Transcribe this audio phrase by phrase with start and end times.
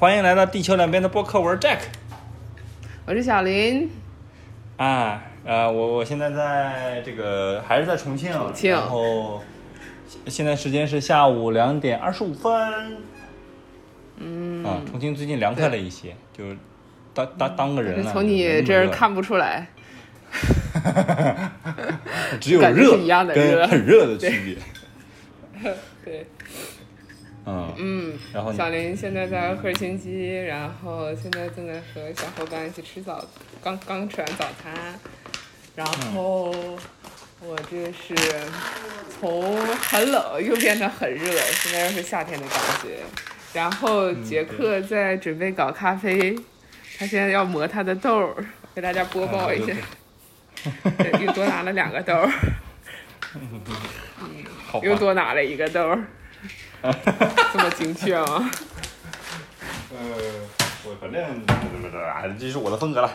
[0.00, 1.80] 欢迎来到地球两边的播客，我是 Jack。
[3.04, 3.90] 我是小林。
[4.78, 9.42] 啊，呃，我我现在在这个还是在重庆，重庆然后
[10.08, 12.96] 现现在时间是下午两点二十五分。
[14.16, 16.56] 嗯，啊，重庆最近凉快了一些，就是
[17.12, 18.10] 当当当个人了。
[18.10, 19.66] 从你这儿看不出来。
[22.40, 24.56] 只有热是一样的热跟很热的区
[25.62, 25.74] 别。
[27.44, 27.74] 对，嗯。
[27.78, 33.24] 嗯，然后小林现在在赫尔辛基，然后现在正在和小伙伴一起吃早，
[33.62, 34.74] 刚刚吃完早餐，
[35.74, 36.50] 然后
[37.42, 38.14] 我这是
[39.18, 42.98] 从很冷又变得很热，现在又是夏天的感觉。
[43.52, 46.36] 然后杰克在准备搞咖啡，
[46.96, 49.74] 他现在要磨他的豆儿，给大家播报一下，
[51.20, 52.30] 又多拿了两个豆儿，
[54.66, 54.86] 好吧。
[54.86, 56.04] 又多拿了一个豆儿，
[57.52, 58.50] 这么精确吗？
[59.92, 59.98] 呃，
[60.84, 61.22] 我反正
[62.02, 63.10] 啊，这是我的风格了。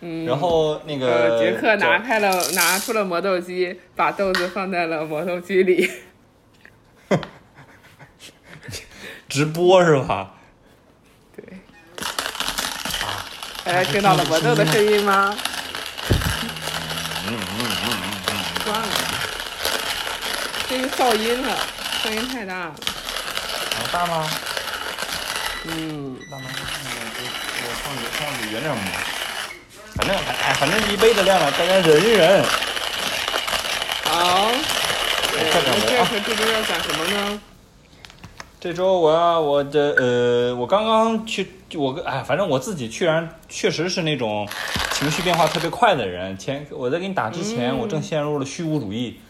[0.00, 5.90] 嗯，然后那个呃，杰克拿开了，拿出了磨豆机，把豆子放在了磨豆机里。
[9.28, 10.32] 直播是吧？
[11.36, 11.44] 对。
[13.64, 15.36] 大家听到了磨豆的声音吗？
[17.28, 17.92] 嗯嗯嗯嗯
[18.26, 18.34] 嗯。
[18.64, 18.88] 关了。
[20.68, 21.56] 这个噪音了，
[22.02, 22.74] 声音太大了。
[23.78, 24.28] 能大吗？
[25.66, 26.44] 嗯，大吗？
[26.50, 28.82] 我放远放远点摸。
[29.94, 32.42] 反正哎，反正一杯的量了，大家忍一忍。
[34.04, 34.50] 好。
[35.30, 37.40] 对，快点磨啊那这回这周要讲什么呢？
[38.58, 44.48] 这周我要我的呃，我刚刚去，我跟哎，反正我自己居然确实是那种
[44.90, 46.36] 情绪变化特别快的人。
[46.36, 49.20] 前我在给你打之前，嗯我正陷入了虚无主义，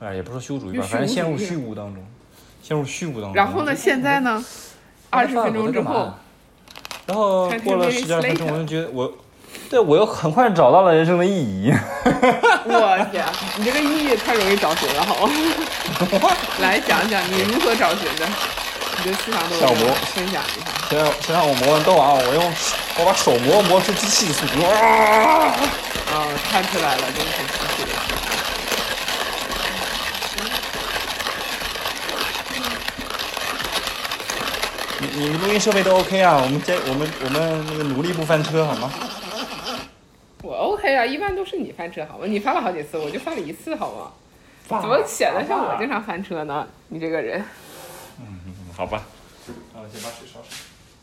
[0.00, 2.02] 哎，也不是说虚无主义吧，反正陷入虚无当中，
[2.62, 3.34] 陷入虚无当中。
[3.34, 3.74] 然后呢？
[3.74, 4.42] 现在呢？
[5.10, 6.14] 二十分钟之后，
[7.04, 9.12] 然后看过了10十几二十分钟，我就觉得我，
[9.68, 11.70] 对我又很快找到了人生的意义。
[12.64, 13.22] 我天，
[13.58, 15.30] 你这个意义太容易找寻了，好吗？
[16.62, 18.26] 来讲讲你如何找寻的，
[19.04, 20.70] 你的思想都小魔分享一下。
[20.88, 22.54] 先让先让我磨完豆啊，我用
[22.98, 25.54] 我把手磨磨出机器的速度啊！
[26.12, 27.92] 哦，看出来了，真是很机器人。
[35.14, 36.40] 你录音设备都 OK 啊？
[36.42, 38.90] 我们这我们我们那个努力不翻车好吗？
[40.42, 42.24] 我 OK 啊，一般都是你翻车好吗？
[42.26, 44.10] 你翻了好几次，我就翻了一次好吗？
[44.80, 46.66] 怎么显得像我经常翻车呢？
[46.88, 47.44] 你这个人，
[48.20, 48.40] 嗯，
[48.74, 49.02] 好吧。
[49.74, 50.44] 那我先把水烧上。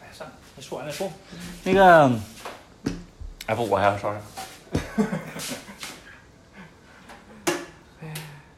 [0.01, 1.11] 哎，算了，你说完再说。
[1.63, 2.11] 那个，
[3.45, 4.21] 哎不，我还要烧上。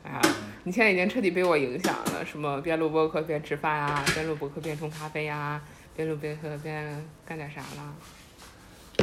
[0.05, 0.21] 哎呀，
[0.63, 5.59] 你现在已经彻底被我影响了，什么边录播客边吃饭啊，边录播客边冲咖啡啊，
[5.95, 7.95] 边录边喝边干点啥了？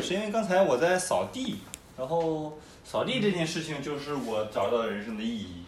[0.00, 1.62] 是因为刚才我在扫地，
[1.96, 5.64] 然后扫地这件事情就是我找到人生的意义，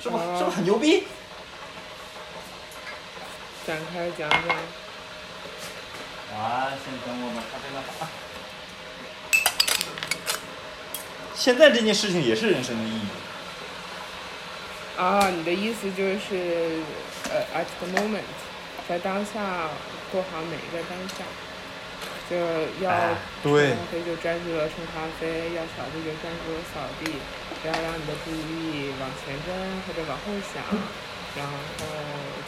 [0.00, 0.20] 是吧？
[0.20, 1.02] 哦是不是很牛逼？
[3.66, 4.40] 展开讲讲。
[6.38, 8.10] 啊，先等我把咖啡拿好啊。
[11.40, 13.00] 现在这件事情也是人生的意义。
[14.98, 16.84] 啊，你的意思就是，
[17.32, 18.28] 呃，at the moment，
[18.86, 19.70] 在当下
[20.12, 21.24] 过好每一个当下，
[22.28, 22.36] 就
[22.84, 27.10] 要对咖啡就专注了冲咖啡，要扫地就专注了扫地，
[27.62, 29.48] 不要让你的注意力往前跟
[29.88, 30.60] 或者往后想，
[31.38, 31.56] 然后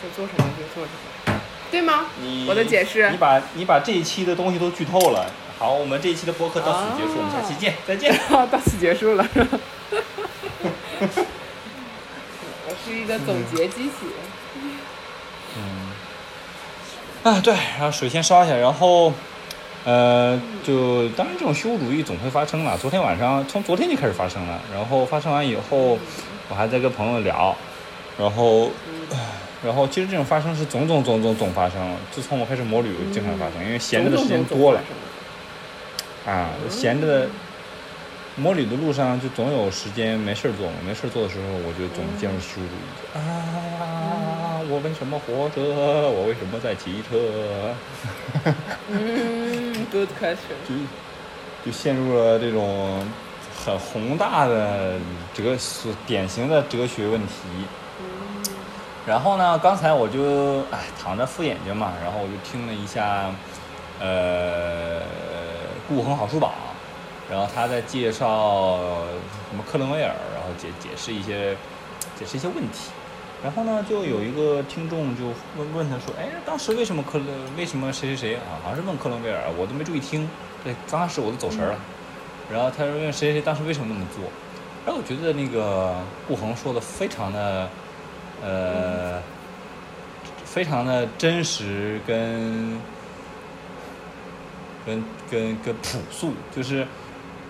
[0.02, 1.31] 就做什么就做什么，
[1.72, 2.04] 对吗？
[2.20, 5.26] 你我的解释你把你把这一期的东西都剧透了。
[5.58, 8.14] 好，我们这一期的播客到此结束，我们下期见，再见。
[8.28, 9.26] 到此结束了。
[12.68, 13.92] 我是一个总结机器。
[15.56, 15.92] 嗯
[17.24, 19.12] 啊，对，然后水先烧一下，然后，
[19.84, 22.76] 呃，就当然这种虚无主义总会发生了。
[22.76, 25.98] 昨天晚上从昨天就开始发生了，然后发生完以后，
[26.48, 27.56] 我还在跟朋友聊，
[28.18, 28.70] 然后，
[29.64, 31.96] 然后其实这种发生是总总总总总发生。
[32.10, 34.80] 自从我开始摩旅，经常发生，因为闲着的时间多了
[36.26, 37.28] 啊，闲着的。
[38.34, 43.18] 摩旅的路上就总有时间没事儿做嘛，没事儿做的时候，我就总进入虚无主义。
[43.18, 45.60] 啊，我为什么活着？
[46.08, 47.74] 我为什么在骑车？
[48.88, 50.56] 嗯，good question。
[50.66, 50.74] 就
[51.66, 53.06] 就陷入了这种
[53.54, 54.94] 很宏大的
[55.34, 55.54] 哲
[56.06, 57.34] 典型的哲学问题。
[59.04, 63.30] 然后呢，刚才我就哎躺着敷眼睛嘛，然后我就听了一下，
[64.00, 65.00] 呃，
[65.88, 66.52] 顾恒好书榜，
[67.28, 68.78] 然后他在介绍
[69.50, 71.56] 什么克伦威尔，然后解解释一些
[72.16, 72.90] 解释一些问题。
[73.42, 75.24] 然后呢，就有一个听众就
[75.56, 78.62] 问问他说：“哎，当时为什么克伦为什么谁谁谁啊？
[78.62, 80.30] 好像是问克伦威尔，我都没注意听。
[80.62, 81.78] 对，刚开始我都走神儿了。
[82.48, 84.22] 然后他说问谁谁谁当时为什么那么做？
[84.86, 85.92] 然后我觉得那个
[86.28, 87.68] 顾恒说的非常的，
[88.42, 89.22] 呃，
[90.44, 92.80] 非常的真实跟
[94.84, 96.86] 跟跟跟朴素，就是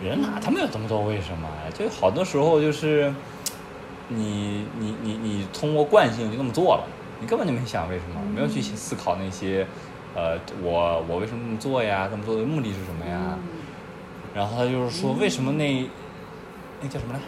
[0.02, 1.48] 人哪他妈有这么多为什么？
[1.72, 3.12] 就好多时候就是。
[4.08, 6.84] 你你你你通过惯性就这么做了，
[7.18, 9.66] 你根本就没想为什么，没有去思考那些，
[10.14, 12.08] 呃，我我为什么这么做呀？
[12.10, 13.38] 这么做的目的是什么呀？
[14.34, 15.88] 然后他就是说，为什么那
[16.82, 17.20] 那叫什么来？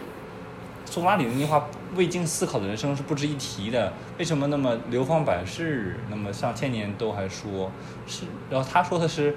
[0.85, 3.91] 苏格拉底那句话，未经思考的人生是不值一提的。
[4.17, 7.69] 为什么那么流芳百世，那么上千年都还说
[8.07, 8.23] 是？
[8.49, 9.35] 然后他说的是，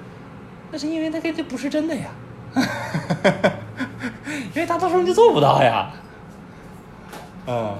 [0.71, 2.09] 那是因为那个这不是真的呀，
[4.53, 5.91] 因为大多数人就做不到呀。
[7.47, 7.75] 嗯，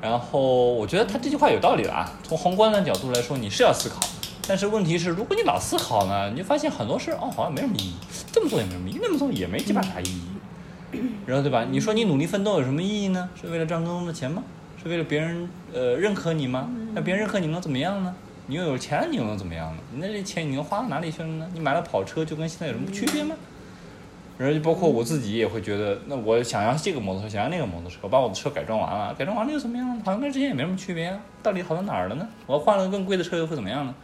[0.00, 0.40] 然后
[0.74, 2.12] 我觉得他这句话有道理的啊。
[2.22, 3.98] 从宏观的角度来说，你是要思考，
[4.46, 7.96] 但是问题是，如果你老思考呢，你就发现很多事哦，好像没什么意义，
[8.30, 10.22] 这么做也没什么意义，那么做也没鸡巴啥意义。
[11.26, 11.66] 然后对吧？
[11.70, 13.28] 你说你努力奋斗有什么意义呢？
[13.40, 14.42] 是为了赚更多的钱吗？
[14.82, 16.70] 是为了别人呃认可你吗？
[16.94, 18.14] 那别人认可你能怎么样呢？
[18.46, 19.82] 你又有钱了，你又能怎么样呢？
[19.92, 21.48] 你那这钱你又花到哪里去了呢？
[21.54, 23.36] 你买了跑车就跟现在有什么区别吗？
[24.38, 30.02] 然后就包括我自己也会觉得，那我想要这个摩托车，想要那个摩托车，把我的车改装完了，改装完了又怎么样呢？
[30.04, 32.26] 好像跟之前也没什么区别啊，到底好在哪儿了呢？
[32.46, 33.94] 我换了更贵的车又会怎么样呢？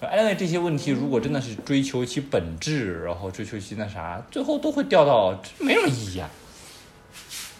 [0.00, 6.30] 哎，为这些问题如果真的是追求其本质，然后追求其那啥，最后都会掉到没什么意义啊。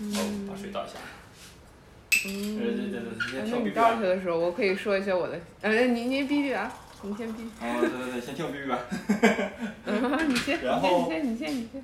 [0.00, 0.94] 哦，把水倒一下。
[2.26, 2.58] 嗯，
[3.50, 7.32] 那你倒下的时候，我可以说一下我的，呃，你你哔哔啊，你先哔。
[7.60, 8.78] 哦，对对对，先听我哔哔吧。
[9.86, 11.82] 嗯，你先， 然后你先，你先，你先。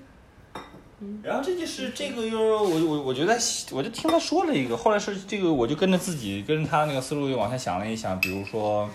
[1.23, 3.37] 然后这就是这个又我我我觉得
[3.73, 8.89] 我就听他说了一个，后来是这个我就跟着自己跟着他那个思路又往下想了一想，比如说，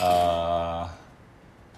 [0.00, 0.88] 呃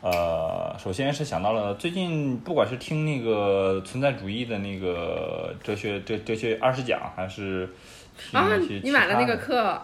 [0.00, 7.68] 呃，首先是想到了最近不管是听那个存在主义的那个哲学哲哲学二十讲，还是
[8.16, 9.36] 听啊你买了那个？
[9.36, 9.80] 课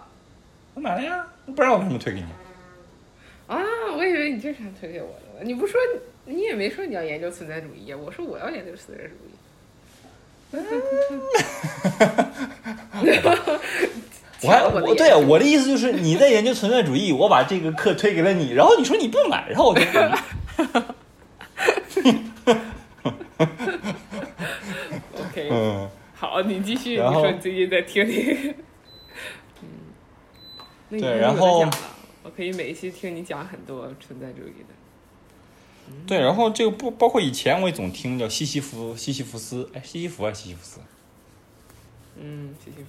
[0.75, 1.26] 我买了呀，
[1.56, 2.26] 不然我为什么推给你？
[3.49, 3.58] 啊？
[3.96, 5.81] 我以为你就是想推给我的，你不说，
[6.25, 9.31] 你也没说你要研究存在主义，我说我要研究存在主义。
[10.50, 10.64] 我还
[13.05, 14.08] 抢
[14.43, 19.81] 我还我对我的意思就是你在研究存在主义，我把这个课推给了你，然后你说你不买，然后我就
[25.19, 25.88] OK，嗯。
[26.14, 26.90] 好，你继续。
[26.90, 28.55] 你说你最近在听听，
[30.90, 31.61] 嗯，对然后
[32.25, 34.75] 我可以每一期听你讲很多存在主义的。
[36.06, 40.81] 对，然后这个不包括以前我也总听叫西西弗西西弗斯，哎，西西弗还是西西弗斯？
[42.20, 42.88] 嗯，西西弗。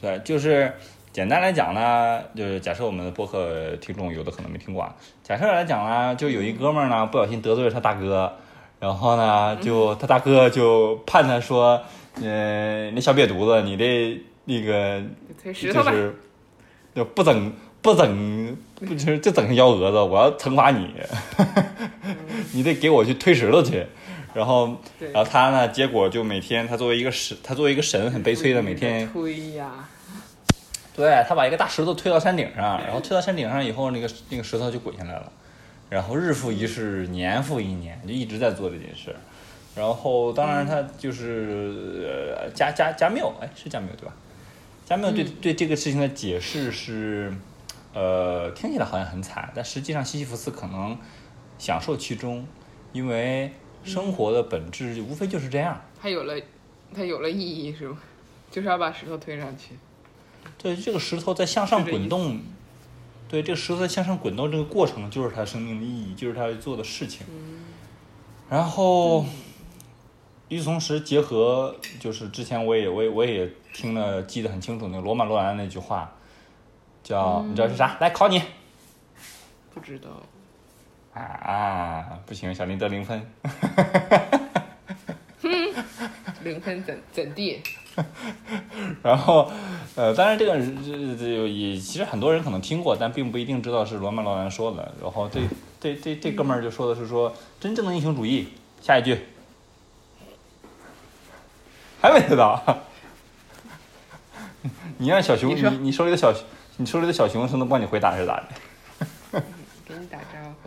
[0.00, 0.72] 对，就是
[1.12, 8.32] 简单来讲呢，就是假设我们的播客听众有的可能没听过啊，假设来讲呢，就有一哥们儿呢不小心得罪了他大哥，
[8.78, 11.80] 然后呢就他大哥就判他说，
[12.22, 15.02] 呃，那小瘪犊子，你这那个。
[15.44, 16.16] 就是
[16.92, 20.92] 就不整不整，不就是就整成幺蛾子，我要惩罚你，
[22.52, 23.86] 你得给我去推石头去。
[24.36, 29.88] 然后，然后他呢，结果就每天，他作为一个神，他作为一个神，很悲催的每天，推呀，
[30.94, 35.32] 对他把一个大石头推到山顶上，然后推到山顶上以后，那个那个石头就滚下来了，
[35.88, 39.16] 然后日复一日，年复一年，就一直在做这件事。
[39.74, 44.14] 然后，当然他就是呃加加加缪，哎，是加缪对吧？
[44.84, 47.32] 加缪对、对这个事情的解释是，
[47.94, 50.98] 呃，听起来好像很惨，但实际上西西弗斯可能
[51.58, 52.46] 享受其中，
[52.92, 53.50] 因为
[53.86, 55.80] 生活的本质无非就是这样。
[55.98, 56.34] 它有了，
[56.94, 57.96] 它有了意义是吗？
[58.50, 59.76] 就是要把石头推上去。
[60.58, 62.40] 对，这个石头在向上滚动，
[63.28, 67.26] 对，这个石头在向上滚动这个过程，就是它生命的意义，就是它要做的事情。
[68.48, 69.24] 然后，
[70.48, 76.14] 与此同时，结合就是之前我也我也我也听了记得很清楚，那个罗马罗兰那句话，
[77.02, 77.98] 叫、你知道是啥？
[78.00, 78.40] 来考你
[79.74, 80.08] 不知道。
[81.20, 82.18] 啊！
[82.26, 83.20] 不行，小林得零分。
[86.42, 87.62] 零分怎怎地？
[89.02, 89.50] 然后，
[89.96, 94.94] 呃，当然这个这这也其实很多人可能听过，但并不一定知道是罗曼罗兰说的。
[95.02, 95.40] 然后这
[95.80, 98.48] 这这这哥们儿就说的是说真正的英雄主义。
[98.82, 99.18] 下一句，
[102.00, 102.62] 还没得到。
[104.98, 106.32] 你让小熊，你你你手里的小
[106.76, 108.48] 你手里的小熊是能帮你回答还是咋的？
[109.84, 110.24] 给你打招
[110.62, 110.65] 呼。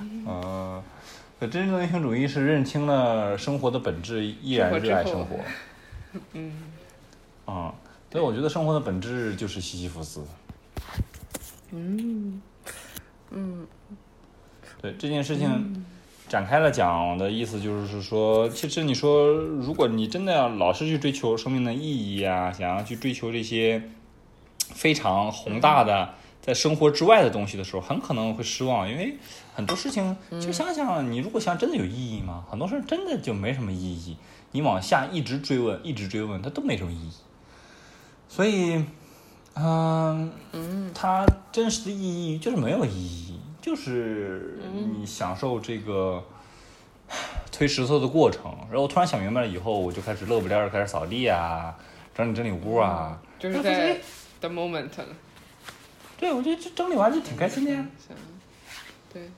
[0.00, 5.36] 嗯，呃真正的英雄主义是认清了生活的本质，依然热爱生活。
[6.32, 6.52] 嗯，
[7.46, 7.72] 嗯，
[8.10, 10.24] 所以我觉得生活的本质就是西西弗斯。
[11.70, 12.40] 嗯
[13.30, 13.66] 嗯。
[14.82, 15.84] 对这件事情
[16.26, 23.82] 展开了讲的意思，就是说，其实你说，如果你真的要老是去追求生命的意义啊，想要去追求这些
[24.58, 29.16] 非常宏大的在生活之外的东西的时候，很可能会失望，因为
[29.54, 32.44] 很多事情，就想想，你如果想真的有意义吗？
[32.50, 34.16] 很多事儿真的就没什么意义，
[34.52, 37.12] 你往下一直追问，一直追问，它都没什么意义。
[38.28, 38.84] 所以，
[39.54, 44.60] 嗯嗯它真实的意义就是没有意义，就是
[44.96, 46.24] 你享受这个
[47.52, 48.44] 推石头的过程。
[48.68, 51.76] 然后我突然想明白了以后，我就开始乐不颠儿开始扫地啊，
[52.14, 53.20] 整理整理屋啊。
[53.38, 53.98] 就是在
[54.40, 55.06] the moment 了。
[56.20, 57.84] 对，我觉得这整理完就挺开心的呀。
[57.98, 58.14] 是
[59.12, 59.28] 对，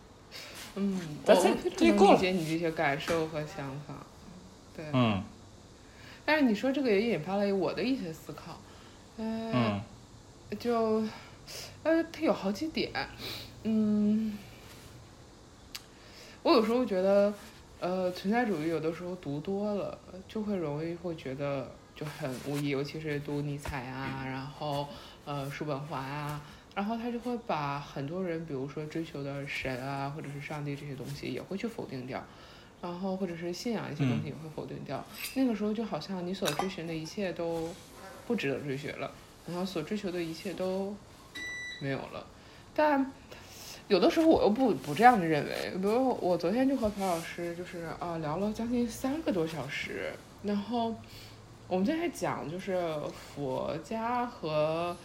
[0.75, 3.95] 嗯，我但是我非常这够了理解你这些感受和想法，
[4.77, 4.85] 对。
[4.93, 5.23] 嗯
[6.25, 8.57] 但是你说这个也引发了我的一些思考，
[9.17, 9.81] 呃，嗯
[10.57, 11.03] 就，
[11.83, 12.93] 呃，它有好几点，
[13.65, 14.39] 嗯，
[16.45, 17.35] 我有时候觉得，
[17.81, 19.99] 呃，存在主义有的时候读多了，
[20.29, 24.87] 就会容易会觉得就很无意，尤其是读尼采啊，然后
[25.25, 26.41] 呃叔本华啊，
[26.75, 32.23] 然后他就会把很多人，比如说追求的神啊，或者是上帝这些东西，也会去否定掉。
[32.81, 37.73] 然后或者是信仰一些东西也会否定掉，那个时候就好像你所追寻的一切都
[38.27, 39.09] 不值得追寻了，
[39.47, 40.93] 然后所追求的一切都
[41.81, 42.27] 没有了。
[42.75, 43.09] 但
[43.87, 50.13] 有的时候我又不不这样的认为，比如我昨天就和朴老师就是啊聊了将近三个多小时，
[50.43, 50.93] 然后
[51.69, 52.83] 我们在讲就是
[53.15, 54.97] 佛家和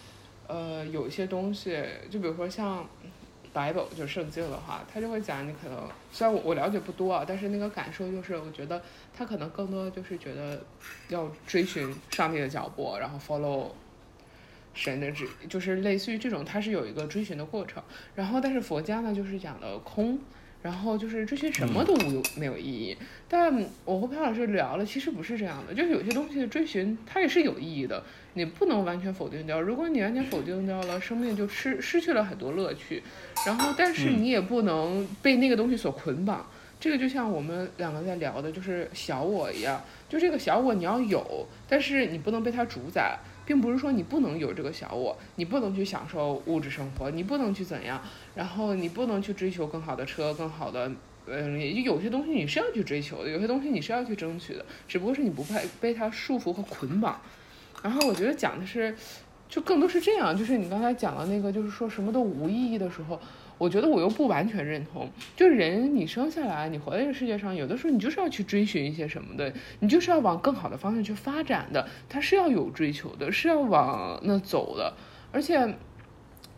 [0.47, 1.77] 呃有一些东西，
[2.09, 2.87] 就比如说像
[3.53, 8.81] Bible 就是圣经的话，他就会讲你可能虽然我我了解不多啊，但是那个感受就是我觉得
[9.13, 10.61] 他可能更多就是觉得
[11.09, 13.69] 要追寻上帝的脚步，然后 follow
[14.73, 17.81] 神的旨，就是类似于这种，它是有一个追寻的过程。
[18.15, 20.19] 然后但是佛家呢，就是讲的空。
[20.63, 22.97] 然后就是追寻什么都无没有意义，
[23.29, 29.61] 但我和潘老师聊了，其实不是这样的，就是有些东西的追寻它也是有意义的，你不能完全否定掉。
[29.61, 33.01] 如果你完全否定掉了，生命就失失去了很多乐趣。
[33.45, 36.45] 然后，但是你也不能被那个东西所捆绑。
[36.79, 47.99] 这个就像我们两个在聊的，就是小我一样，就这个小我你要有，但是你不能被它主宰，并不是说你不能有这个小我，你不能去享受物质生活，你不能去怎样，
[48.35, 50.91] 然后你不能去追求更好的车、更好的，
[51.25, 57.21] 嗯，也就有些东西你是要去追求的，有些东西你是要去争取的，只不过是你不被被它束缚和捆绑。
[57.81, 58.93] 然后我觉得讲的是，
[59.47, 63.17] 就更多是这样，就是你刚才讲的那个，就是说什么都无意义的时候。
[63.57, 74.93] 我觉得我又不完全认同，就是人你生下来，你活在这个世界上，有的时候你就是要去追寻一些什么的，你就是要往更好的方向去发展的，他是要有追求的，是要往那走的。
[75.31, 75.75] 而且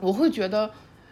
[0.01, 0.70] 我会觉得，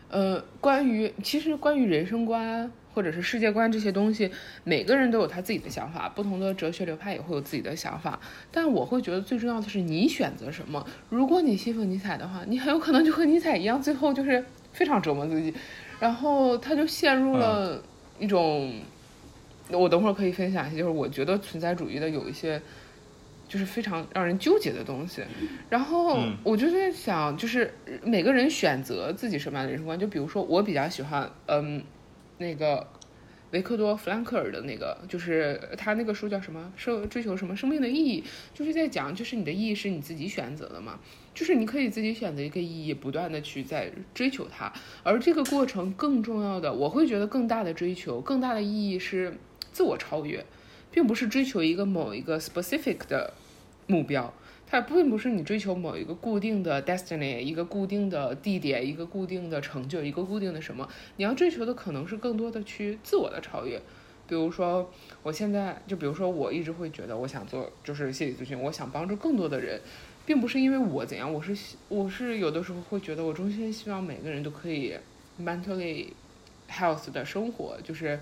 [0.10, 4.29] 呃，关于其实关于人生观或者是世界观这些东西，
[4.65, 8.20] 每个人都有他自己的想法，不同的哲学流派也会有自己的想法。
[8.51, 10.86] 但我会觉得最重要的是你选择什么。
[11.10, 14.44] 如果你信奉尼采的话，你很有可能就和尼采一样，最后就是。
[14.77, 15.51] 非常折磨自己，
[16.00, 17.81] 然后他就陷入了
[18.19, 18.72] 一种，
[19.72, 22.62] 我等会儿可以分享一下，就是我觉得存在主义的有一些，
[23.48, 25.24] 就是非常让人纠结的东西。
[25.67, 31.84] 然后我就在想，就是每个人选择自己什么样的人生观，就比如说我比较喜欢，嗯，
[32.38, 32.86] 那个
[33.50, 36.72] 维克多·弗兰克尔的那个，就是他那个书叫什么？
[36.75, 38.24] 生追求什么生命的意义？
[38.53, 41.00] 就是在讲，就是你的意义是你自己选择的嘛。
[41.38, 49.38] 就是你可以自己选择一个意义，不断的去在追求它，而这个过程更重要的，我会觉得更大的追求、更大的意义是
[49.72, 50.44] 自我超越，
[50.89, 53.36] 并不是追求一个某一个 specific 的
[53.86, 54.34] 目标，
[54.65, 63.79] 它并不是你追求某一个固定的 destiny，一个固定的地点，一个固定的成就，一个固定的什么，你要追求的可能是更多的去自我的超越。
[64.27, 64.91] 比如说，
[65.22, 69.79] 我现在就比如说，我一直会觉得我想做就是心理咨询，我想帮助更多的人。
[70.27, 71.55] 并不是因为我怎样，我是
[71.88, 74.93] 我是有的时候会觉得，我衷心希望每个人都可以
[75.41, 76.07] mentally
[76.69, 78.19] health 的生活，就是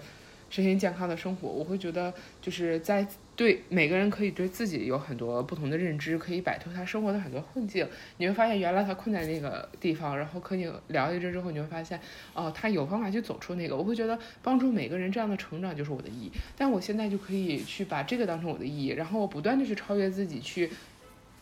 [0.52, 1.50] 身心健康的生活。
[1.50, 7.88] 我会觉得，就是在对每个人可以对自己有很多不同的认知，可以摆脱他生活的很多困境。
[8.18, 12.00] 你会发现，原来他困在那个地方，然后和你聊一阵之后，你会发现，
[12.36, 13.76] 哦，他有方法去走出那个。
[13.76, 16.32] 我会觉得，帮助每个人这样的成长就是我的意义。
[16.56, 20.70] 但我现在就可以去把这个当成我的意义，然后我不断的去超越自己，去。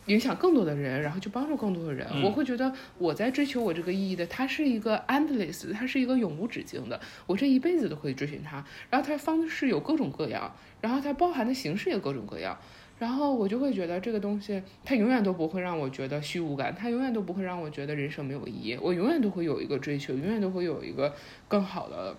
[0.06, 2.06] 影响更多的人，然后去帮助更多的人。
[2.22, 7.00] 我会觉得我在追求我这个意义的，它是一个 endless，它是一个永无止境的。
[7.26, 8.64] 我这一辈子都可以追寻它。
[8.90, 12.58] 然后它方式有各种各样，然后它包含的形式也各种各样。
[12.96, 18.78] 然后我就会觉得这个东西，它永远都不会让我觉得虚无感，它永远都不会让我觉得人生没有意义。
[18.80, 21.12] 我永远都会有一个追求，永远都会有一个
[21.48, 22.16] 更好的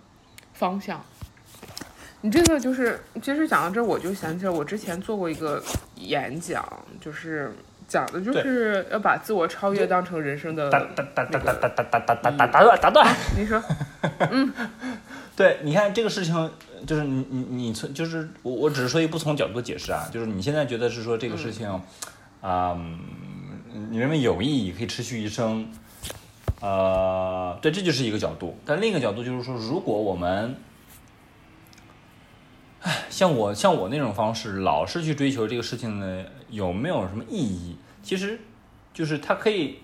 [0.51, 1.03] 方向。
[2.21, 5.63] 你这个就是，其实讲到这儿，我就想起来我之前做过一个
[5.95, 6.67] 演讲，
[6.99, 7.53] 就是
[7.87, 10.69] 讲的就是要把自我超越当成人生的。
[10.69, 13.15] 打打打打打打打打打打打打断打断。
[13.37, 13.61] 你说，
[14.31, 14.53] 嗯
[15.35, 16.51] 对，你看这个事情，
[16.87, 21.69] 就是你你你从就是我我只是说一不同角度解释啊，就是你现在觉得是说这个事情，
[22.41, 22.99] 啊、嗯
[23.91, 25.69] 你认为有意义，可以持续一生，
[26.61, 28.57] 呃，对，这就是一个角度。
[28.65, 30.55] 但另一个角度就是说，如果我们，
[32.81, 37.75] 唉，像我像我那种方式，老是去追求这个事情呢，有没有什么意义？
[38.03, 38.39] 其实，
[38.93, 39.79] 就是它可以。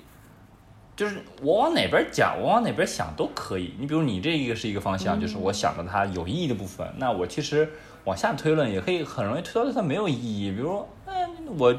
[0.94, 3.74] 就是我往哪边讲，我往哪边想都可以。
[3.80, 7.68] 你比如你这个是一个方向，就是我想着它有意义的部分，那我其实
[8.04, 10.52] 往下推论也可以很容易推到它没有意义。
[10.52, 11.76] 比如说，嗯，我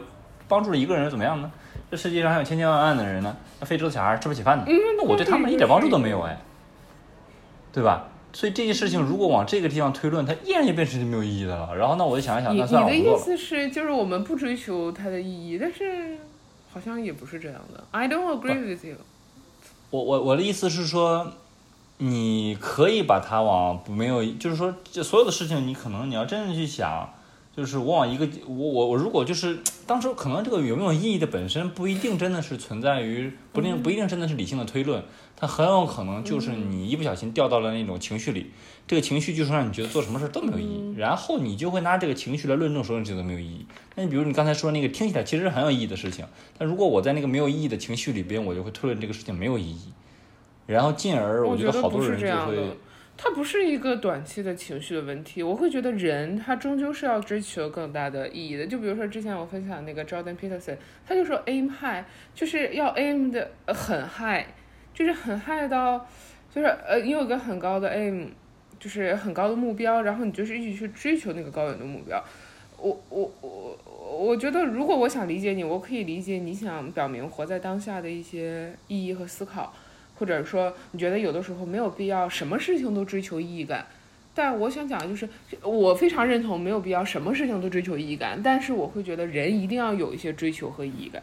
[0.49, 1.53] 帮助了一个人怎么样呢？
[1.89, 6.37] 这世界上还有千千万万的人呢，那非洲的小孩吃不起饭呢，那我对他们一点帮助都没有哎，
[7.71, 8.09] 对吧？
[8.33, 11.77] 所以这件事情如果往这个地方推论，它依然就变成没有意义的了。
[11.77, 13.19] 然后那我就想一想，你那算了，你的意。
[13.19, 16.17] 思是，就是我们不追求它的意义，但是
[16.73, 17.85] 好像也不是这样的。
[17.91, 18.97] I don't agree with you。
[19.91, 21.31] 我我我的意思是说，
[21.99, 27.12] 你可以把它往没有，就是说，这所有的事情，你可能你要真正去想，
[27.55, 35.03] 就是我往一个我我我如果就是当时可能这个有没有意义的本身不一定真的是存在于不一定不一定真的是理性的推论，
[35.37, 38.51] 它很有可能就是你一不小心掉到了那种情绪里，
[38.87, 43.67] 这个情绪就是让你觉得做什么事儿都没有意义，然后你就会拿这个情绪来论证所有事情都没有意义。
[43.97, 46.25] 那你比如你刚才说那个听起来其实很有意义的事情，
[46.57, 49.93] 但如果我在那个没有意义的情绪里边，我就会推论这个事情没有意义。
[50.67, 52.57] 然后进而我觉得好多人就会
[53.25, 55.45] 它不是一个短期的情绪的问题。
[55.45, 58.67] 我会觉得人他终究是要追求更大的意义的。
[58.67, 60.76] 就比如说之前我分享那个 Jordan Peterson，
[61.07, 64.45] 他就说 aim high，就是要 aim 的很 high，
[64.93, 66.05] 就是很 high 到，
[66.52, 68.31] 就是呃你有一个很高的 aim，
[68.81, 72.20] 就是很高的目标，然后你就是一直去追求那个高远的目标。
[72.77, 73.79] 我我我
[74.18, 79.73] 我觉得，如果我想理解你，我可以理解你想表明活在当下的一些意义和思考。
[80.23, 83.85] 或者说你觉得有的时候没有必要什么事情都追求意义感，
[84.33, 85.29] 但我想讲的就是，
[85.65, 91.21] 我非常认同没有必要什么事情都追求意义感，但是我会觉得人一定要有一些追求和意义感，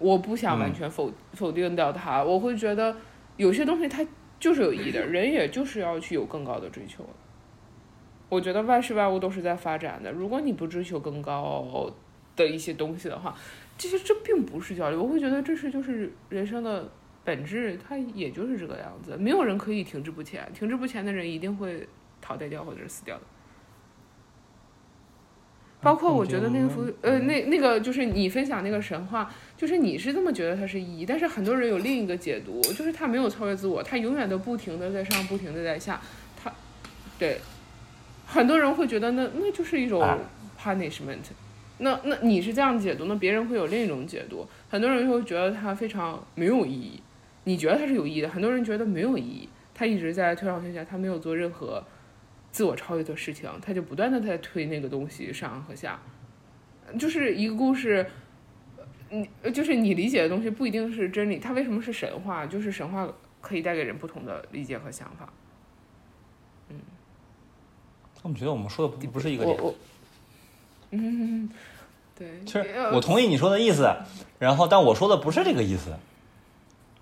[0.00, 2.96] 我不想完全否、否定掉它，我会觉得
[3.36, 4.04] 有些东西它
[4.40, 7.08] 就是有意义的，人也就是要去有更高的追求。
[8.28, 11.88] 我觉得万事万物都是在发展的，如果你不追求更高
[12.34, 13.32] 的一些东西的话，
[13.78, 16.90] 其实这并不是焦虑，我会觉得这是就是人生的。
[17.26, 21.86] 本质它也就是这个样子，没有人可以停滞不前，停滞不前的人一定会
[22.22, 23.22] 淘汰掉或者是死掉的。
[25.82, 36.00] 包括我觉得那个福呃那那个就是你分享那个神话，就是你是这么觉得它是意义，但是很多人有另一个解读，就是他没有超越自我，他永远都不停的在上，不停的在下，
[36.42, 36.50] 他
[37.18, 37.38] 对
[38.26, 40.02] 很多人会觉得那那就是一种
[40.60, 41.18] punishment，、
[41.78, 47.00] 那那你是这样解读，那别人会有另一种解读，很多人会觉得它非常没有意义。
[47.46, 49.48] 你觉得它是有意义的，很多人觉得没有意义。
[49.72, 51.84] 他一直在推上推下，他没有做任何
[52.50, 56.00] 自我超越的事情，他就不断的在推那个东西上和下，
[56.98, 58.04] 就是一个故事。
[59.10, 62.44] 你就是你理解的东西不一定是真理，它为什么是神话？
[62.44, 63.08] 就是神话
[63.40, 65.32] 可以带给人不同的理解和想法。
[66.70, 66.76] 嗯，
[68.22, 69.56] 我们觉得我们说的不不是一个点。
[70.90, 71.48] 嗯，
[72.18, 73.94] 对，其实我同意你说的意思，
[74.40, 75.94] 然后但我说的不是这个意思。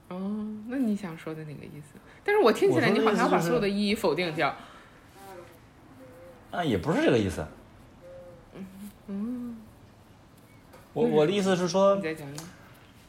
[0.08, 1.98] 哦，那你想说的那个意思？
[2.22, 4.54] 但是我听起来你好像把所有的意义否定掉。
[6.50, 7.44] 啊，也不是这个意思。
[9.08, 9.56] 嗯。
[10.92, 12.46] 我我的意思是说，你再讲讲。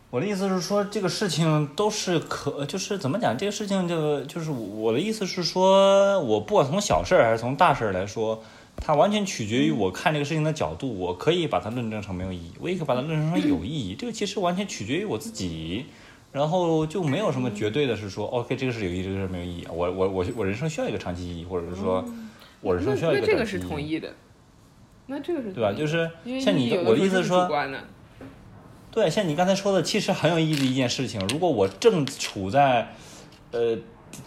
[0.09, 3.37] 我的意思是说，这个事情都是可，就是怎么讲？
[3.37, 8.41] 这个事情，这个就是我的意思是说，我不管从小事儿还是从大事儿来说，
[8.77, 10.97] 它完全取决于我看这个事情的角度。
[10.97, 13.93] 我可以把它论证成没有意义，我也可以把它论证成有意义。
[13.93, 15.85] 这个其实完全取决于我自己。
[16.35, 19.65] 然后就没有什么绝对的是说，OK，这个是有意义，这个是没有意义。
[19.71, 22.03] 我我我我人生需要一个长期意义，或者是说，
[22.59, 24.13] 我人生需要一个那这个是同意的。
[25.05, 25.71] 那这个是对吧？
[25.71, 27.49] 就是像你我的意思是说，
[28.91, 31.25] 对，像你刚才说的，其实很有意义的一件事情。
[31.29, 32.93] 如果我正处在，
[33.51, 33.77] 呃，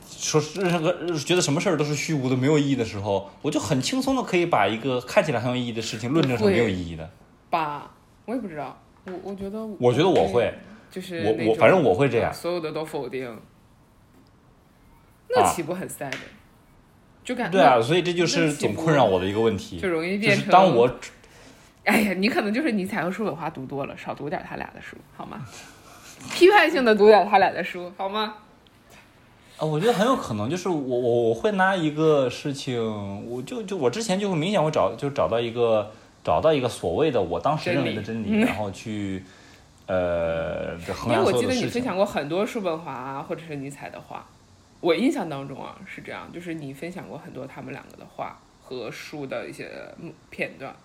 [0.08, 7.10] 说任何觉得什么事儿都是虚无的、没有意义的时候，我就很轻松的可以把一个看起来很有意义的事情论证成没有意义的。
[7.50, 7.90] 把，
[8.24, 10.50] 我也不知道，我我觉得，我觉得我会。
[10.90, 13.38] 就是我我反正我会这样，所有的都否定，
[15.30, 16.12] 那岂不很 sad？、
[17.24, 20.48] 就感对啊，所以这就是总困扰我的一个问题，就容易变成。
[20.48, 20.90] 当我
[21.84, 25.46] 哎呀，你可能就是你采和叔本华读多了，少读点他俩的书，好吗？
[26.32, 28.34] 批判性的读点他俩的书，好吗？
[29.58, 35.90] 啊，我觉得很有可能，就是我我我会拿一个事情，我就就我之前就会明显会找就找到一个
[36.24, 39.22] 找到一个所谓的我当时认为的真理，然后去
[39.88, 41.52] 呃因为我记得。
[41.52, 44.26] 你分享过很多叔本华啊或者是尼采的话，
[44.80, 50.76] 我印象当中啊是这样，就是你分享过很多他们两个的话和书的一些嗯片段，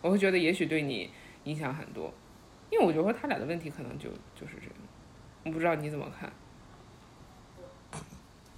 [0.00, 1.10] 我会觉得也许对你
[1.44, 2.12] 影响很多，
[2.70, 4.74] 因为我觉得他俩的问题可能就就是这样，
[5.44, 6.32] 我不知道你怎么看。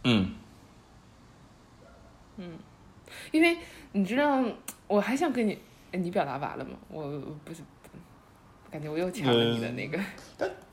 [0.04, 0.34] 嗯，
[2.38, 2.58] 嗯
[3.32, 3.58] 因为
[3.92, 4.42] 你知道，
[4.86, 5.58] 我还想跟你，
[5.92, 6.70] 哎你表达完了吗？
[6.88, 7.62] 我我不是，
[8.70, 9.98] 感觉我又抢了你的那个。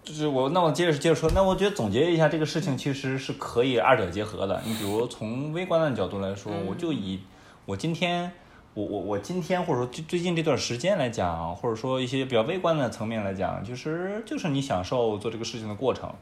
[0.04, 4.62] 就是我那我接着接着说，那我觉得总结一下这个事情其实是可以二者结合的。
[4.66, 7.20] 你比如从微观的角度来说，我就以
[7.66, 8.32] 我今天。
[8.74, 16.14] 我我我今天或者说最最近这段时间来讲，或者说一些比较微观的层面来讲，就是就是你享受做这个事情的过程，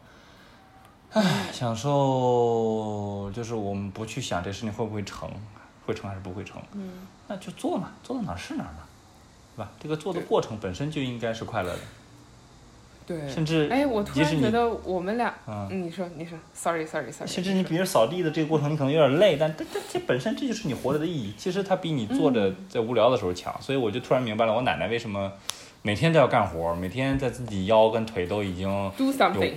[1.11, 5.29] 唉，享受就是我们不去想这事情会不会成，
[5.85, 6.91] 会成还是不会成，嗯，
[7.27, 8.87] 那就做嘛，做到哪儿是哪儿嘛，
[9.55, 9.71] 对吧？
[9.79, 11.79] 这个做的过程本身就应该是快乐的，
[13.07, 13.29] 对。
[13.29, 21.33] 甚至哎，我突然觉得我们俩，嗯嗯，你说你说，sorry sorry sorry，甚至你比如扫地的这个过程，你可能有点累，但但但这本身这就是你活着的意义。
[21.37, 25.31] 其实它比你坐着嗯在无聊的时候强，所以我就突然明白了，我奶奶为什么
[25.83, 29.53] 每天都要干活，每天在自己腰跟腿都已经，do something，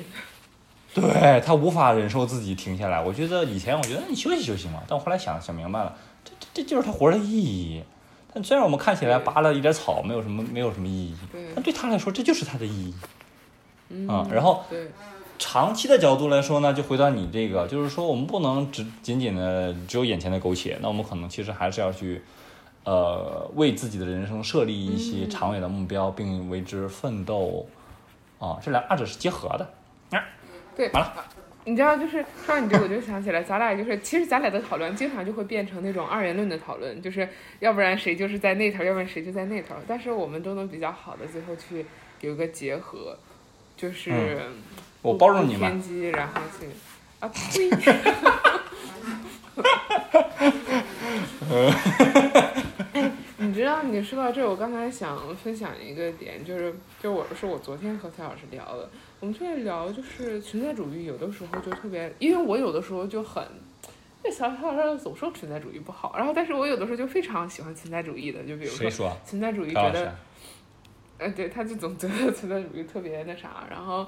[0.95, 3.03] 对她无法忍受自己停下来。
[3.03, 7.83] 我觉得以前我觉得你休息休息嘛，但我后来想想明白了，这这这就是她活着的意义。
[8.39, 12.95] 但虽然我们看起来拔了一点草，没有什么没有什么意义，对，但对他来说这就是他的意义。
[13.89, 14.63] 嗯啊然后，
[15.41, 22.23] 长期的角度来说呢，就回到你这个，就是说我们不能只仅仅的只有眼前的苟且，那我们可能其实还是要去，
[22.85, 27.67] 呃，为自己的人生设立一些长远的目标，并为之奋斗，
[28.39, 29.69] 啊，这两二者是结合的。
[30.77, 31.13] 对，完了
[31.69, 37.29] 你知道，就是说到你这，我就想起来，咱俩就是，其实咱俩的讨论经常就会变成那种二元论的讨论，就是
[37.61, 41.85] 要不然谁就是在那头，要不然谁就在那头，但是我们都能比较好的最后去
[42.23, 43.19] 有一个结合，
[43.77, 44.55] 就是嗯
[45.03, 46.67] 我包容你嘛不偏激，然后去
[47.21, 47.71] 啊呸。
[52.95, 58.89] 哎，你知道你说到这儿，我刚才想分享一个点，就是就我是我昨天和蔡老师聊的，
[59.21, 63.43] 我们就在聊就是存在主义，有的时候就特别，因为我有的时候就很，
[64.23, 69.17] 那小小老师总说存在主义不好，然后但是我有的时候就非常喜欢存在主义的，就比如说说？
[69.25, 70.15] 存在主义觉得，
[71.19, 74.07] 呃，对，他就总觉得存在主义特别那啥，然后，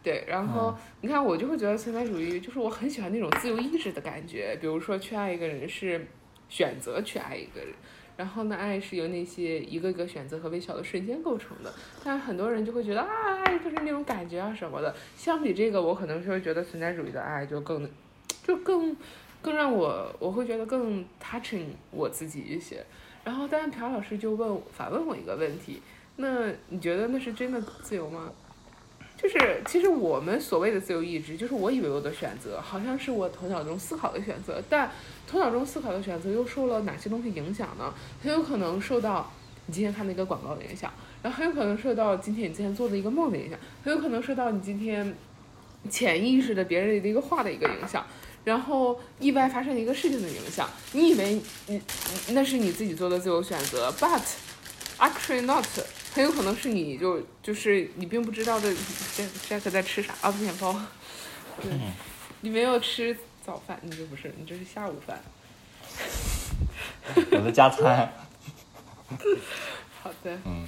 [0.00, 6.06] 对，然后、你看我就会觉得存在主义就是我很喜欢那种自由意志的感觉，比如说去爱一个人是
[6.48, 7.74] 选择去爱一个人，
[8.16, 11.72] 然后呢，爱是由那些一个一个选择和微小的瞬间构成的，
[12.04, 17.88] 但很多人就会觉得啊，就是那种感觉啊什么的，相比这个，我可能就会觉得存在主义的爱就更，
[18.42, 18.96] 就更。
[19.44, 22.80] 更让我，我会觉得更 touching 我自己一些。
[23.24, 25.82] 然后，但是朴老师就问反问我一个问题，
[26.14, 28.32] 那你觉得那是真的自由吗？
[29.22, 34.90] 就是其实我们所谓的自由意志，就是我以为我的选择好像是我头脑中思考的选择，但
[35.28, 37.94] 头脑中思考的选择又受了哪些东西影响呢？
[38.20, 39.30] 很有可能受到
[39.66, 45.14] 你今天看的一个广告的影响，然后很有可能受到今天你今天做的一个梦的影响，很有可能受到你今天
[45.88, 48.04] 潜意识的别人的一个话的一个影响。
[48.44, 51.80] 然后意外发生的一个事情的影响，你以为你
[52.26, 54.20] 你那是你自己做的自由选择，but
[54.98, 55.64] actually not，
[56.14, 58.72] 很有可能是你就就是你并不知道的。
[59.16, 60.14] 这这可在吃啥？
[60.20, 60.74] 啊，面包。
[61.60, 61.70] 对，
[62.40, 65.20] 你没有吃早饭，你这不是，你这是下午饭。
[67.30, 68.12] 我在加餐。
[70.02, 70.66] 好的，嗯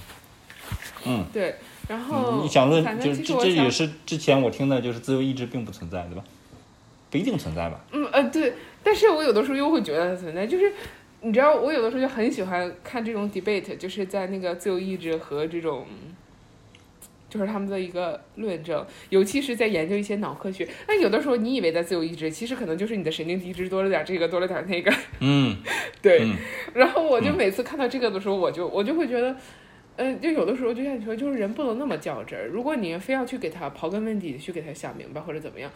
[1.05, 1.55] 嗯，对，
[1.87, 6.23] 然后你想论就是这这也是之前我听的，就是自由意志并不存在，对吧？
[7.09, 7.79] 不一定存在吧？
[7.91, 8.53] 嗯呃对，
[8.83, 10.73] 但是我有的时候又会觉得它存在，就是
[11.25, 15.87] 你知道，我有的时候就很喜欢看这种 debate，就是在那个自由意志和这种，
[17.27, 20.67] 就是他们的一个论证，尤其是在研究一些脑科学。
[20.87, 25.57] 那有的时候你以为的自由意志，其实可能就是你的神经递质多了点这个，多了点那个，嗯，
[26.01, 26.19] 对。
[26.21, 26.35] 嗯
[26.75, 29.35] 然后我就嗯每次看到这个的时候，我就我就会觉得。
[29.97, 32.47] 嗯，就有的时候就像你说，就是人不能那么较真儿。
[32.47, 35.71] 如果你非要去给他刨根问底，去给他想明白或者怎么样，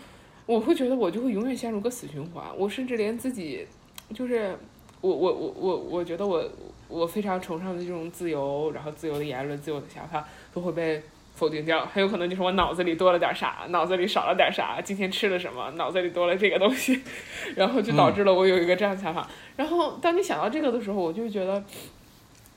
[0.45, 2.43] 我会觉得我就会永远陷入个死循环。
[2.57, 3.65] 我甚至连自己，
[4.13, 4.57] 就是
[5.01, 6.43] 我我我我我觉得我
[6.87, 11.01] 我非常崇尚的这种自由，然后自由的言论、自由的想法都会被
[11.35, 11.85] 否定掉。
[11.85, 17.01] 很有可能就是我脑子里多了点啥，脑子里少了点啥，今天吃了什么，脑子里多了这个东西，
[17.55, 19.27] 然后就导致了我有一个这样的想法。
[19.55, 21.63] 然后当你想到这个的时候，我就觉得。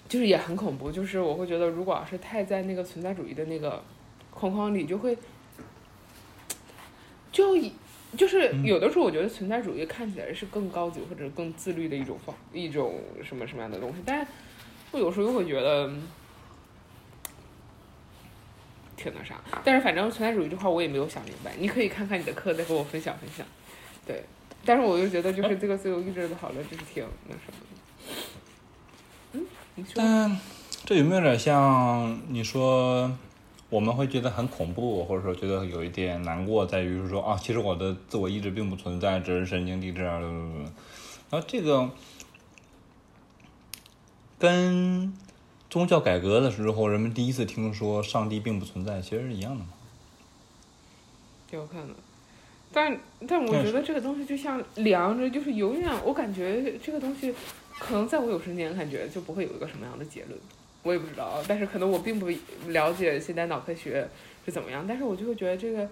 [0.08, 3.82] 就是也很恐怖，就是我会觉得，如果要是太在那个存在主义的那个
[4.30, 5.16] 框框里，就会
[7.32, 7.72] 就以
[8.16, 14.26] 就是有的时候，我觉得存在主义看起来是更高级或者更自律的一种方一种什么什么样的东西，但是
[14.90, 15.90] 我有时候又会觉得
[18.96, 19.40] 挺那啥。
[19.64, 23.46] 但是反正存在主义这块我也没有想明白，你可以看看你的课再跟我分享分享。
[24.06, 24.22] 对，
[24.64, 29.40] 但是我就觉得就是这个自由意志的讨论就是挺那什么的。
[29.40, 29.46] 嗯，
[29.76, 29.92] 你说。
[29.96, 30.38] 但
[30.84, 33.16] 这有没有点像你说
[33.72, 40.20] 我们会觉得很恐怖，或者说觉得有一点难过，在于是说啊，其实我的自我意志并不存在，只是神经递质啊。
[41.30, 41.90] 然后这个
[44.38, 45.16] 跟
[45.70, 49.68] 宗教改革的时候，人们第一次听说上帝并不存在，其实是一样的嘛。
[51.50, 51.94] 有可能，
[52.70, 57.34] 但但我觉得这个东西就像凉着，就是永远，我感觉这个东西，
[57.78, 60.38] 可能在我有生之年感觉就不会有一个什么样的结论，
[60.82, 61.42] 我也不知道。
[61.46, 62.28] 但是可能我并不
[62.68, 64.08] 了解现代脑科学
[64.44, 65.88] 是怎么样，但是我就会觉得这个，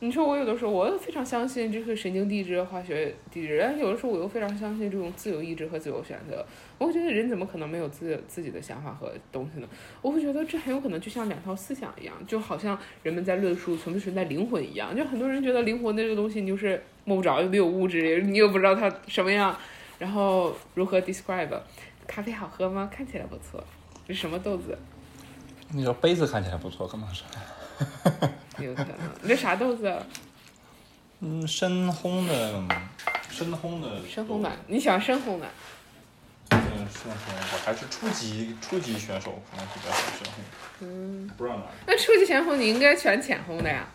[0.00, 6.44] 你说我有的时候我非常相信这个神经递质、化学递质，但有的时候我又非常相信这种自由意志和自由选择。
[6.78, 9.68] 我会觉得人怎么可能没有自自己的想法和东西呢？
[10.02, 14.94] 我会觉得这很有可能就像两套思想一样，就好像人们在论述存不存在灵魂一样。
[14.94, 19.56] 就很多人觉得灵魂这个东西你就是摸不着，又没有物质，你又不知道它什么样，
[19.98, 21.58] 然后如何 describe？
[22.06, 22.90] 咖啡好喝吗？
[22.92, 23.64] 看起来不错，
[24.14, 24.78] 是什么豆子？
[25.70, 27.24] 那个杯子看起来不错，可能是。
[28.64, 29.94] 有可能，你这啥豆子？
[31.20, 32.62] 嗯，深烘的，
[33.28, 34.00] 深烘的。
[34.08, 35.46] 深烘的，你喜欢深烘的？
[36.50, 37.16] 嗯，深烘，
[37.52, 40.30] 我还是初级初级选手，可能比较喜欢深烘。
[40.80, 41.30] 嗯。
[41.36, 41.70] 不知道哪儿。
[41.86, 43.86] 那初级深烘你应该选浅烘的呀，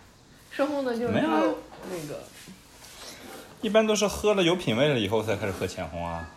[0.51, 1.55] 深烘的就是没有啊
[1.89, 2.21] 那个。
[3.61, 6.27] 一般都是喝了有品味了以后才开始喝浅烘啊。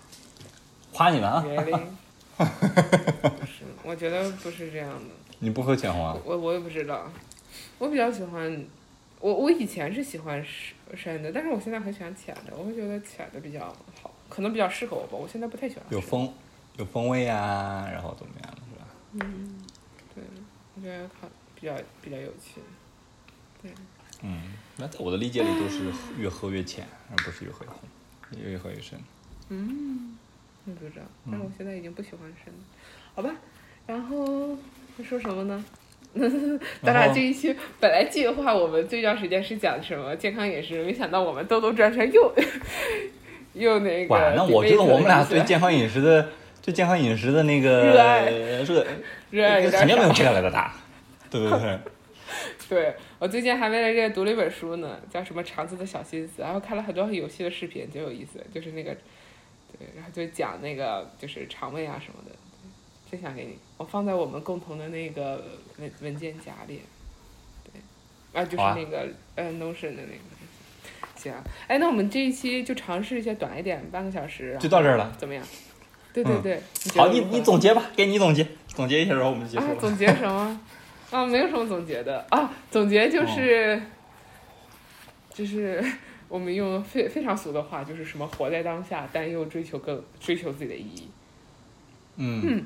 [0.92, 1.44] 夸你呢啊！
[2.38, 3.30] Really？
[3.38, 5.14] 不是，我觉得不是这样的。
[5.38, 6.16] 你不喝浅烘啊？
[6.24, 7.10] 我我也不知道，
[7.78, 8.64] 我比较喜欢，
[9.20, 13.60] 我我以前是喜欢深深的，但是我现在很喜欢浅的，我会觉得浅的比较
[14.02, 15.16] 好，可能比较适合我吧。
[15.16, 16.32] 我现在不太喜欢有风，
[16.76, 18.86] 有风味啊，然后怎么样是吧？
[19.12, 19.54] 嗯，
[20.14, 20.24] 对，
[20.76, 22.60] 我觉得好比较比较有趣。
[23.62, 23.70] 对，
[24.22, 27.80] 嗯，那在我的理解里都是越喝越浅，而不是越喝越红，
[28.52, 28.98] 越喝越深。
[29.50, 30.23] 嗯，我
[30.64, 32.60] 不知道，但是我现在已经不喜欢深了，
[33.14, 33.30] 好吧。
[33.86, 34.56] 然后
[35.06, 35.64] 说什么呢？
[36.82, 42.32] 咱俩这一期本来计划我们这段时间是讲什么健康饮食，没想到我们兜兜转转又
[43.52, 44.14] 又那个。
[44.14, 46.28] 哇，那我觉得我们俩对健康饮食的
[46.62, 48.86] 对健康饮食的那个热爱热
[49.30, 50.72] 热爱肯定没有少这个来的大，
[51.28, 51.78] 对不对？
[52.68, 58.96] 对我最近还为了这个读了一本书呢，叫什么《肠子的小心思》，然后看了很多很有趣的视频，挺有意思，就是那个，
[59.78, 62.34] 对，然后就讲那个就是肠胃啊什么的，
[63.10, 65.44] 分享给你，我放在我们共同的那个
[65.78, 66.80] 文文件夹里，
[67.64, 75.14] 对，啊，就是那个、呃 Notion 的那个，行啊，哎，那我们这一期就尝试一些短一点，半个小时，就到这儿了。
[75.18, 75.44] 怎么样？
[76.12, 79.76] 对对嗯对，觉好，你你总结吧，给你总结，总结一下，然后我们结束啊，了。
[79.80, 80.60] 总结什么？
[81.10, 83.82] 啊，没有什么总结的啊，总结哦就是，
[85.32, 85.84] 就是
[86.34, 91.08] 我们用非非常俗的话，就是什么活在当下，但又追求更追求自己的意义，
[92.16, 92.64] 嗯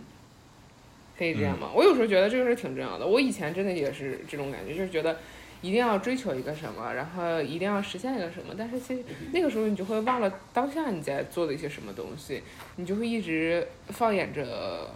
[1.18, 1.70] 可以这样吗？
[1.74, 3.06] 我有时候觉得这个是挺重要的。
[3.06, 5.18] 我以前真的也是这种感觉，就是觉得
[5.60, 9.04] 一定要追求一个什么，然后一定要实现一个什么，但是其实
[9.34, 12.42] 那个时候你就会忘了当下你在做的一些什么东西，
[12.76, 14.90] 你就会一直放眼着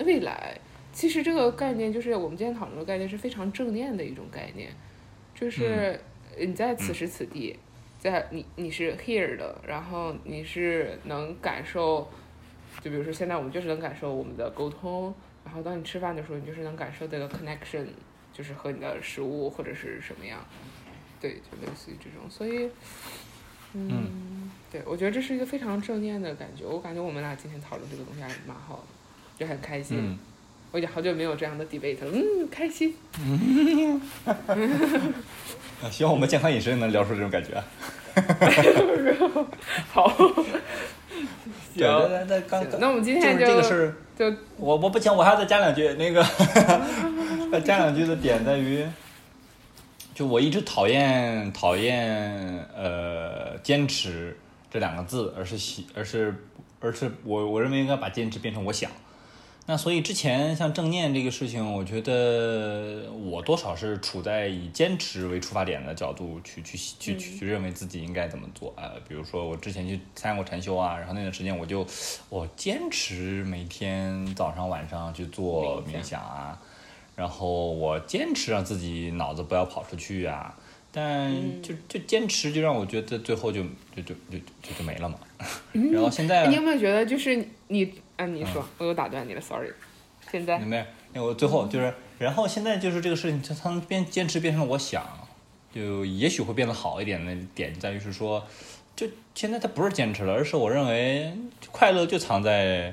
[0.00, 0.54] 未来。
[0.92, 4.68] 其实这个概念就是我们今天讨论的概念是非常正念的一种概念，
[5.34, 5.98] 就是
[6.38, 7.56] 你在此时此地，
[7.98, 12.08] 在你你是 here 的，然后你是能感受，
[12.80, 15.12] 就比如说现在我们就是能感受我们的沟通，
[15.44, 17.86] 然后当你吃饭的时候，你就是能感受这个 connection，
[18.32, 20.38] 就是和你的食物或者是什么样，
[21.20, 22.70] 对，就类似于这种，所以，
[23.72, 28.82] 嗯，对我觉得这是一个非常正念的感觉，我感觉我们俩今天讨论这个东西还蛮好的，
[29.36, 29.98] 就很开心。
[30.00, 30.18] 嗯，
[30.70, 32.94] 我已经好久没有这样的 debate 了，嗯，开心。
[35.80, 37.64] 啊希望我们健康饮食能聊出这种感觉啊。
[39.92, 40.12] 好，
[41.74, 45.88] 对，那那那刚行那我们今就是天就这个事儿，就我我不行，我还要再加两句。
[45.94, 46.22] 那个
[47.52, 48.84] 再加两句的点在于，
[50.14, 54.36] 就我一直讨厌讨厌呃坚持
[54.70, 56.34] 这两个字，而是喜而是
[56.80, 58.90] 而是我我认为应该把坚持变成我想。
[59.70, 71.86] 那所以之前像正念这个事情，我觉得我多少是处在以坚持为出发点的角度去去去去去认为自己应该怎么做啊、比如说我之前去参加过禅修啊，然后那段时间我就
[72.30, 76.58] 我坚持每天早上晚上去做冥想啊，
[77.14, 80.56] 然后我坚持让自己脑子不要跑出去啊。
[80.90, 83.62] 但就就坚持，就让我觉得最后就
[83.94, 85.18] 就就就就就没了嘛。
[85.92, 88.26] 然后现在哎你有没有觉得就是你啊？
[88.26, 89.72] 你说，我又打断你了，sorry。
[90.30, 95.02] 现在没有，那我最后就是，然后现在就是这个事情，它它能变坚持变成了我想，
[95.74, 98.46] 就也许会变得好一点的点在于是说，
[98.94, 101.32] 就现在它不是坚持了，而是我认为
[101.72, 102.92] 快乐就藏在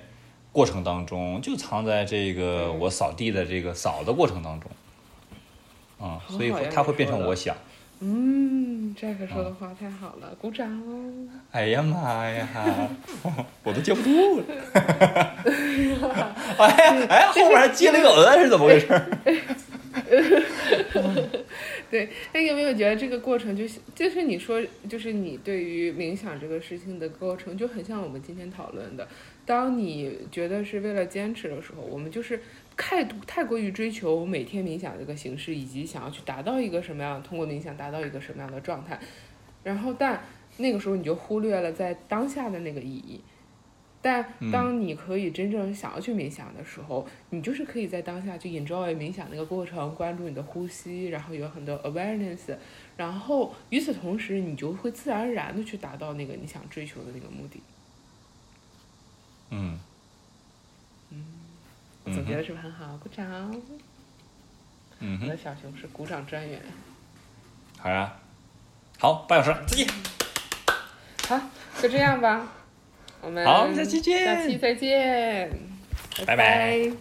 [0.53, 4.71] 过程当中，就藏在这个我扫地的这个扫的过程当中，
[5.99, 7.53] 啊、所以它会变成我想。
[8.01, 11.27] 嗯，Jack 说的话太好了，鼓掌哦。
[11.51, 12.47] 哎呀妈呀，
[13.63, 14.45] 我都接不住了。
[16.57, 18.87] 哎呀哎呀，后面还接了一个呃，是怎么回事？
[21.89, 29.07] 对，那有没有觉得这个过程就是就是你说就是你对于冥想这个事情的过程就很像我们今天讨论的，
[29.45, 32.41] 当你觉得是为了坚持的时候，我们就是
[32.77, 38.99] 太太过于追求每天冥想这个形式，以及想要去达到一个什么样，通过冥想达到一个什么样的状态，
[39.63, 40.21] 然后但
[40.57, 43.21] 那个时候你就忽略了在当下的那个意义。
[44.01, 52.55] 但当你可以真正想要去冥想的时候，你就是可以在当下去 enjoy 冥想那个过程，关注你的呼吸，然后有很多 awareness，
[52.95, 57.59] 然后与此同时，你就会自然而然的去达到那个你想追求的那个目的。
[59.49, 59.94] 嗯，我
[62.13, 62.97] 总结的是不是很好？
[62.97, 63.25] 鼓掌！
[64.99, 66.61] 嗯，我的小熊是鼓掌专员。
[67.77, 68.13] 好呀，
[68.99, 69.87] 好，半小时，再见。
[71.27, 71.41] 好，
[71.81, 72.47] 就这样吧。
[73.21, 75.49] 我们好下期见下期再见，
[76.25, 76.91] 拜拜拜